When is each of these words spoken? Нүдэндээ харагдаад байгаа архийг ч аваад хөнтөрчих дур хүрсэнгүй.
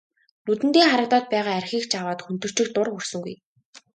Нүдэндээ 0.45 0.85
харагдаад 0.89 1.25
байгаа 1.33 1.55
архийг 1.57 1.85
ч 1.91 1.93
аваад 2.01 2.19
хөнтөрчих 2.25 2.67
дур 2.75 2.87
хүрсэнгүй. 2.91 3.35